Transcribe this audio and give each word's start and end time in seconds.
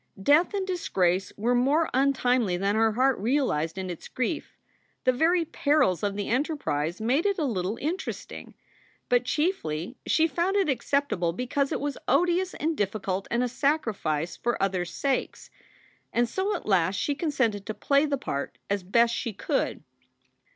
Death 0.23 0.55
and 0.55 0.65
disgrace 0.65 1.31
were 1.37 1.53
more 1.53 1.87
untimely 1.93 2.57
than 2.57 2.73
her 2.75 2.93
heart 2.93 3.19
realized 3.19 3.77
in 3.77 3.91
its 3.91 4.07
grief. 4.07 4.57
The 5.03 5.11
very 5.11 5.45
perils 5.45 6.01
of 6.01 6.15
the 6.15 6.27
enterprise 6.27 6.99
made 6.99 7.27
it 7.27 7.37
a 7.37 7.43
little 7.43 7.77
interesting. 7.79 8.55
But 9.09 9.25
chiefly 9.25 9.97
she 10.07 10.25
found 10.25 10.55
it 10.55 10.69
acceptable 10.69 11.33
because 11.33 11.71
it 11.71 11.79
was 11.79 11.99
odious 12.07 12.55
and 12.55 12.75
difficult 12.75 13.27
and 13.29 13.43
a 13.43 13.47
sacrifice 13.47 14.35
for 14.35 14.57
others 14.59 14.89
sakes. 14.89 15.51
And 16.11 16.27
so 16.27 16.55
at 16.55 16.65
last 16.65 16.95
she 16.95 17.13
consented 17.13 17.67
to 17.67 17.75
play 17.75 18.07
the 18.07 18.17
part 18.17 18.57
as 18.71 18.81
best 18.81 19.13
she 19.13 19.33
could. 19.33 19.83